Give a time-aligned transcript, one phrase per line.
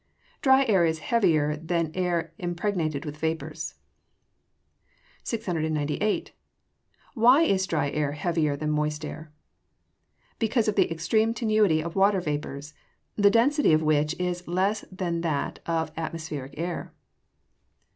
[0.41, 3.75] _Dry air is heavier than air impregnated with vapours.
[5.23, 6.31] 698.
[7.13, 9.31] Why is dry air heavier than moist air?
[10.39, 12.73] Because of the extreme tenuity of watery vapours,
[13.15, 16.95] the density of which is less than that of atmospheric air.